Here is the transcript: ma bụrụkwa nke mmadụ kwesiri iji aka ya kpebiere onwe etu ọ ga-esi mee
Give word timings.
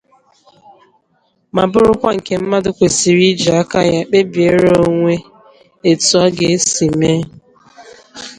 ma 1.53 1.63
bụrụkwa 1.71 2.09
nke 2.17 2.33
mmadụ 2.41 2.69
kwesiri 2.77 3.25
iji 3.31 3.49
aka 3.61 3.79
ya 3.91 4.01
kpebiere 4.07 4.69
onwe 4.87 5.13
etu 5.89 6.15
ọ 6.25 6.25
ga-esi 6.35 6.87
mee 6.99 7.21